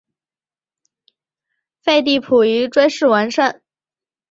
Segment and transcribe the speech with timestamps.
[1.83, 3.61] 废帝溥仪追谥文慎。